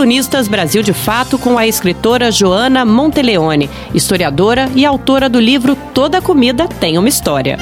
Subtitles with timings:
[0.00, 6.22] Colunistas Brasil de Fato com a escritora Joana Monteleone, historiadora e autora do livro Toda
[6.22, 7.58] Comida Tem uma História.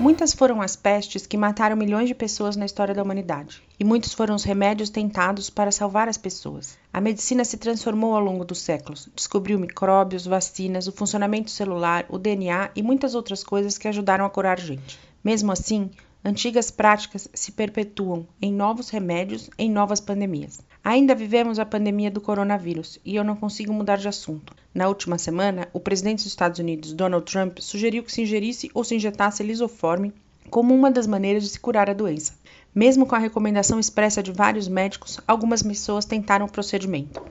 [0.00, 4.12] Muitas foram as pestes que mataram milhões de pessoas na história da humanidade, e muitos
[4.12, 6.76] foram os remédios tentados para salvar as pessoas.
[6.92, 12.18] A medicina se transformou ao longo dos séculos, descobriu micróbios, vacinas, o funcionamento celular, o
[12.18, 14.98] DNA e muitas outras coisas que ajudaram a curar gente.
[15.22, 15.90] Mesmo assim,
[16.24, 20.60] Antigas práticas se perpetuam em novos remédios, em novas pandemias.
[20.82, 24.52] Ainda vivemos a pandemia do coronavírus e eu não consigo mudar de assunto.
[24.74, 28.82] Na última semana, o presidente dos Estados Unidos, Donald Trump, sugeriu que se ingerisse ou
[28.82, 30.12] se injetasse lisoforme
[30.50, 32.34] como uma das maneiras de se curar a doença.
[32.74, 37.22] Mesmo com a recomendação expressa de vários médicos, algumas pessoas tentaram o procedimento.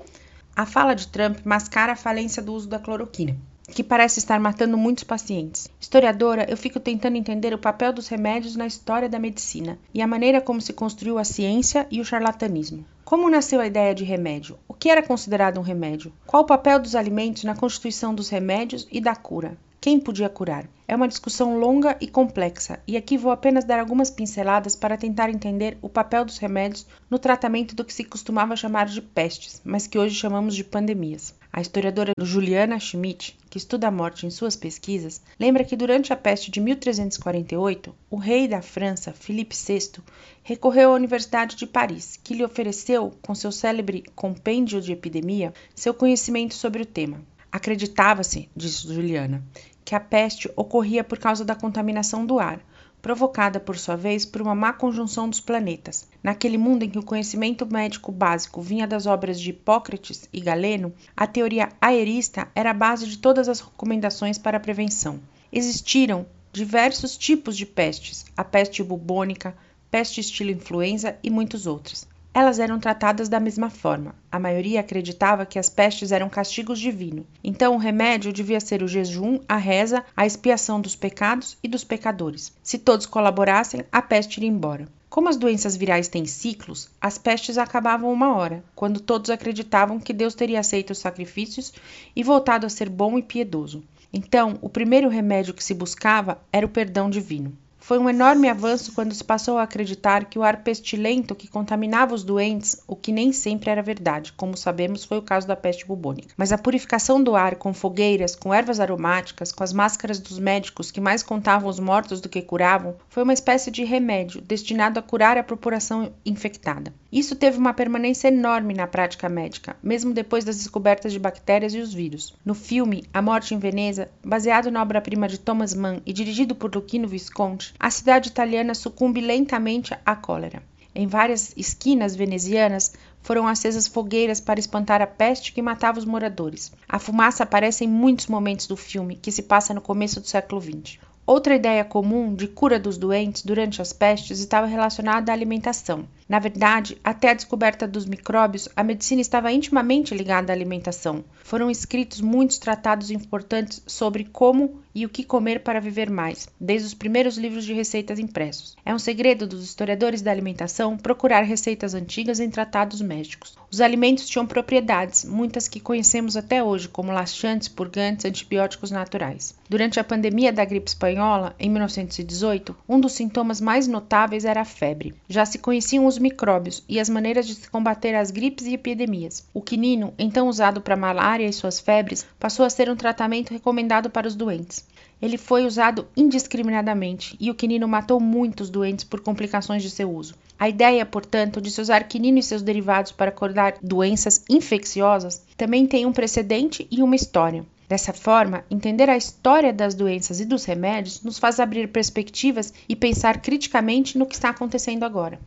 [0.56, 3.36] A fala de Trump mascara a falência do uso da cloroquina
[3.68, 5.70] que parece estar matando muitos pacientes.
[5.80, 10.08] Historiadora, eu fico tentando entender o papel dos remédios na história da medicina e a
[10.08, 12.86] maneira como se construiu a ciência e o charlatanismo.
[13.04, 14.58] Como nasceu a ideia de remédio?
[14.68, 16.12] O que era considerado um remédio?
[16.26, 19.58] Qual o papel dos alimentos na constituição dos remédios e da cura?
[19.80, 20.68] Quem podia curar?
[20.88, 25.30] É uma discussão longa e complexa, e aqui vou apenas dar algumas pinceladas para tentar
[25.30, 29.86] entender o papel dos remédios no tratamento do que se costumava chamar de pestes, mas
[29.86, 31.36] que hoje chamamos de pandemias.
[31.54, 36.16] A historiadora Juliana Schmidt, que estuda a morte em suas pesquisas, lembra que durante a
[36.16, 40.02] peste de 1348, o rei da França, Filipe VI,
[40.42, 45.94] recorreu à Universidade de Paris, que lhe ofereceu, com seu célebre Compêndio de Epidemia, seu
[45.94, 47.22] conhecimento sobre o tema.
[47.52, 49.44] Acreditava-se, diz Juliana,
[49.86, 52.60] que a peste ocorria por causa da contaminação do ar,
[53.02, 56.08] provocada por sua vez por uma má conjunção dos planetas.
[56.22, 60.94] Naquele mundo em que o conhecimento médico básico vinha das obras de Hipócrates e Galeno,
[61.16, 65.20] a teoria aerista era a base de todas as recomendações para a prevenção.
[65.52, 69.56] Existiram diversos tipos de pestes: a peste bubônica,
[69.90, 74.14] peste estilo influenza e muitos outros elas eram tratadas da mesma forma.
[74.32, 77.26] A maioria acreditava que as pestes eram castigos divinos.
[77.44, 81.84] Então o remédio devia ser o jejum, a reza, a expiação dos pecados e dos
[81.84, 82.54] pecadores.
[82.62, 84.88] Se todos colaborassem, a peste iria embora.
[85.10, 90.14] Como as doenças virais têm ciclos, as pestes acabavam uma hora, quando todos acreditavam que
[90.14, 91.74] Deus teria aceito os sacrifícios
[92.16, 93.84] e voltado a ser bom e piedoso.
[94.14, 97.58] Então, o primeiro remédio que se buscava era o perdão divino.
[97.88, 102.14] Foi um enorme avanço quando se passou a acreditar que o ar pestilento que contaminava
[102.14, 105.88] os doentes, o que nem sempre era verdade, como sabemos foi o caso da peste
[105.88, 106.34] bubônica.
[106.36, 110.92] Mas a purificação do ar com fogueiras, com ervas aromáticas, com as máscaras dos médicos
[110.92, 115.02] que mais contavam os mortos do que curavam, foi uma espécie de remédio destinado a
[115.02, 116.94] curar a população infectada.
[117.10, 121.80] Isso teve uma permanência enorme na prática médica, mesmo depois das descobertas de bactérias e
[121.80, 122.36] os vírus.
[122.44, 126.76] No filme A Morte em Veneza, baseado na obra-prima de Thomas Mann e dirigido por
[126.76, 130.64] Luchino Visconti, a cidade italiana sucumbe lentamente à cólera.
[130.96, 136.72] Em várias esquinas venezianas foram acesas fogueiras para espantar a peste que matava os moradores.
[136.90, 140.60] A fumaça aparece em muitos momentos do filme, que se passa no começo do século
[140.60, 140.98] XX.
[141.28, 146.08] Outra ideia comum de cura dos doentes durante as pestes estava relacionada à alimentação.
[146.28, 151.26] Na verdade, até a descoberta dos micróbios, a medicina estava intimamente ligada à alimentação.
[151.44, 156.88] Foram escritos muitos tratados importantes sobre como e o que comer para viver mais, desde
[156.88, 158.76] os primeiros livros de receitas impressos.
[158.84, 163.56] É um segredo dos historiadores da alimentação procurar receitas antigas em tratados médicos.
[163.72, 169.54] Os alimentos tinham propriedades, muitas que conhecemos até hoje, como laxantes, purgantes, antibióticos naturais.
[169.70, 174.66] Durante a pandemia da gripe espanhola, em 1918, um dos sintomas mais notáveis era a
[174.66, 175.14] febre.
[175.30, 179.46] Já se conheciam os micróbios e as maneiras de se combater as gripes e epidemias.
[179.54, 184.10] O quinino, então usado para malária e suas febres, passou a ser um tratamento recomendado
[184.10, 184.87] para os doentes.
[185.22, 190.36] Ele foi usado indiscriminadamente e o quinino matou muitos doentes por complicações de seu uso.
[190.60, 195.88] A ideia, portanto, de se usar quinino e seus derivados para curar doenças infecciosas também
[195.88, 197.66] tem um precedente e uma história.
[197.90, 202.96] Dessa forma, entender a história das doenças e dos remédios nos faz abrir perspectivas e
[202.96, 205.40] pensar criticamente no que está acontecendo agora.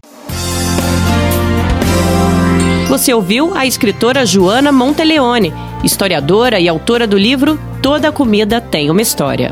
[2.89, 5.53] Você ouviu a escritora Joana Monteleone,
[5.85, 9.51] historiadora e autora do livro Toda Comida Tem uma História.